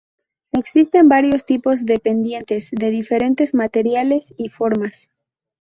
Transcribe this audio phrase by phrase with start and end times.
[0.53, 5.11] Existen varios tipos de pendientes, de diferentes materiales y formas.